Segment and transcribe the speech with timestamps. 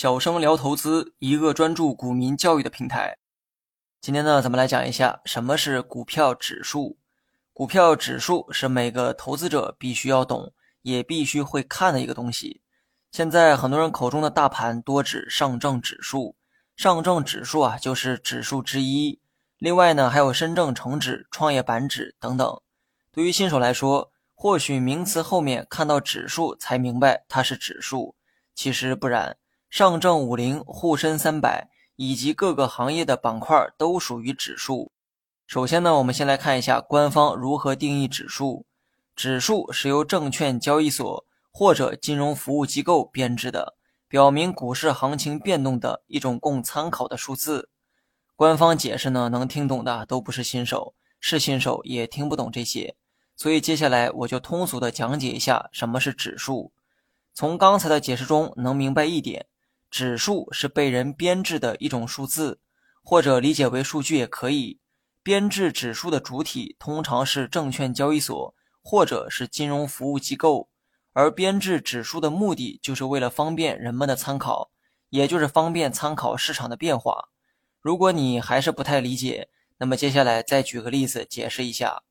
[0.00, 3.18] 小生聊投资，一个专注股民教育的平台。
[4.00, 6.98] 今天呢，咱们来讲一下什么是股票指数。
[7.52, 12.62] 股票指数是每个投资者必须要懂，也必须会看的一个东西。
[13.12, 16.34] 现在很多人口中的大盘多指上证指数，
[16.74, 19.20] 上证指数啊就是指数之一。
[19.58, 22.58] 另外呢，还有深证成指、创业板指等等。
[23.12, 28.16] 对于新手来说，或许名词后面看到指数才明白它是指数，
[28.54, 29.36] 其实不然。
[29.70, 34.90] 上证五零、沪深三百以及各个行业的板块都属于指数。
[35.46, 38.66] 首先呢，我们先来看一下官方如何定义指数。
[39.14, 43.76] 指数是由证券交易所或者金融服务机构编制的，
[44.08, 47.68] 表明股市行情变动的一种供参考的数字。
[48.34, 52.96] 官方解释呢，能听懂的都不是新手，是新手也听不懂这些。
[53.36, 56.72] 所以接下来我就通俗的讲解一下什么是指数。
[57.32, 59.46] 从刚才的解释中能明白一点，
[59.90, 62.60] 指数是被人编制的一种数字，
[63.02, 64.78] 或者理解为数据也可以。
[65.22, 70.70] 编制指数的主体通常是证券交易所或者是金融服务机构，
[71.12, 74.70] 而编制指数的目的就是为了方便人们的参考，
[75.10, 77.28] 也就是方便参考市场的变化。
[77.80, 82.02] 如果你还是不太理解，那么接下来再举个例子解释一下。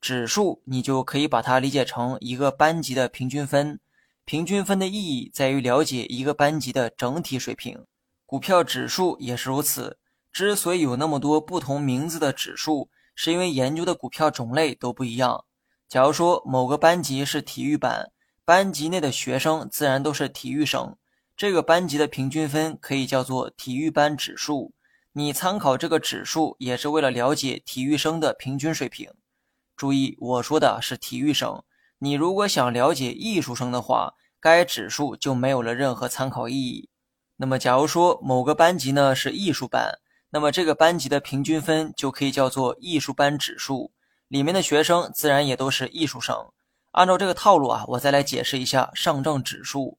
[0.00, 3.80] 指数，你就可以把它理解成一个班级的平均分。
[4.28, 7.86] 平均分的意义在于了解一个班级的整体水平。
[8.26, 9.96] 股票指数也是如此。
[10.30, 15.46] 之所以有那么多不同名字的指数，是因为研究的股票种类都不一样。
[15.88, 18.12] 假如说某个班级是体育班，
[18.44, 20.98] 班级内的学生自然都是体育生，
[21.34, 24.74] 这个班级的平均分可以叫做体育班指数。
[25.12, 29.10] 你参考这个指数，也是为了了解体育生的平均水平。
[29.74, 31.64] 注意，我说的是体育生。
[32.00, 36.88] 你如果想了解艺术生的话，该指数就没有了任何参考意义。
[37.36, 39.98] 那么，假如说某个班级呢是艺术班，
[40.30, 43.92] 那么这个班级的平均分就可以叫做艺术班指数，
[44.28, 46.50] 里面的学生自然也都是艺术生。
[46.92, 49.98] 按照这个套路啊，我再来解释一下上证指数。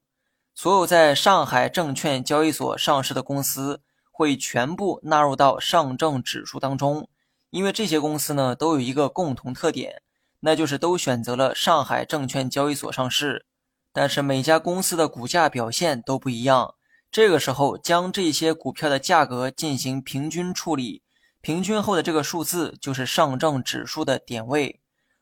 [0.55, 3.81] 所有在上海证券交易所上市的公司
[4.11, 7.07] 会全部纳入到上证指数当中。
[7.49, 10.01] 因为这些公司呢都有一个共同特点，
[10.41, 13.45] 那就是都选择了上海证券交易所上市，
[13.91, 16.75] 但是每家公司的股价表现都不一样。
[17.11, 21.01] 这个时候将这些股票的价格进行平均处理，
[21.41, 24.79] 平均后的这个数字就是上证指数的点位，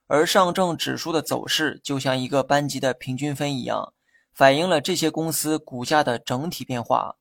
[0.08, 3.94] 而上证指数的走势就像一个班级的平均分一样，
[4.34, 7.16] 反映了这些公司股价的整体变化。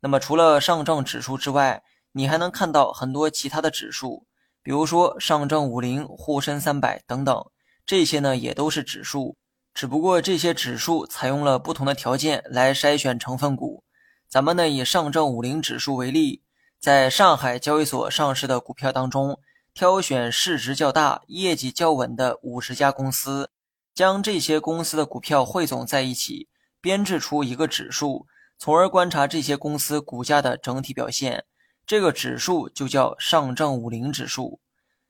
[0.00, 4.26] 那么除了上证指数之外，你还能看到很多其他的指数。
[4.62, 7.44] 比如说上证五零、沪深三百等等，
[7.86, 9.36] 这些呢也都是指数，
[9.72, 13.84] 只不过这些指数采用了不同的条件来筛选成分股。
[14.28, 16.42] 咱们呢以上证五零指数为例，
[16.78, 19.40] 在上海交易所上市的股票当中，
[19.72, 23.50] 挑选市值较大、业绩较稳的五十家公司，
[23.94, 26.48] 将这些公司的股票汇总在一起，
[26.80, 28.26] 编制出一个指数，
[28.58, 31.44] 从而观察这些公司股价的整体表现。
[31.86, 34.60] 这个指数就叫上证五零指数。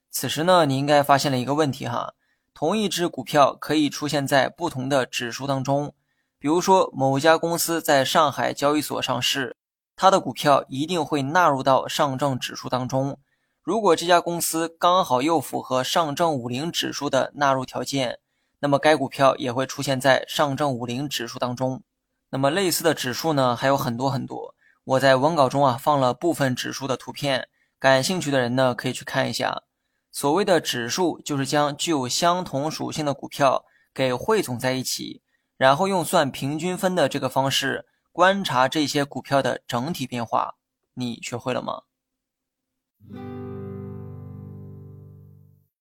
[0.09, 2.13] 此时呢，你应该发现了一个问题哈，
[2.53, 5.93] 同一只股票可以出现在不同的指数当中。
[6.37, 9.55] 比如说，某家公司在上海交易所上市，
[9.95, 13.19] 它的股票一定会纳入到上证指数当中。
[13.61, 18.17] 如果这家公司刚好又符合上证五零指数的纳入条件，
[18.59, 21.83] 那么该股票也会出现在上证五零指数当中。
[22.31, 24.50] 那么类似的指数呢，还有很多很多。
[24.83, 27.47] 我在文稿中啊放了部分指数的图片，
[27.79, 29.63] 感兴趣的人呢可以去看一下。
[30.11, 35.21] 所谓的指数就是将具有相同属性的股票给汇总在一起，
[35.55, 40.55] 然后用算平均分的这个方式观察这些股票的整体变化。
[40.95, 41.83] 你学会了吗？